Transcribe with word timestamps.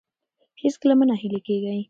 هېڅکله 0.61 0.93
مه 0.99 1.05
ناهیلي 1.09 1.39
کیږئ. 1.47 1.77